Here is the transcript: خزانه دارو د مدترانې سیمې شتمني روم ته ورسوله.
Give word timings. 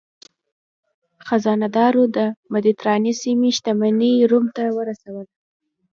خزانه 1.27 1.67
دارو 1.77 2.03
د 2.15 2.17
مدترانې 2.51 3.13
سیمې 3.21 3.49
شتمني 3.57 4.13
روم 4.31 4.45
ته 4.55 4.63
ورسوله. 4.77 5.31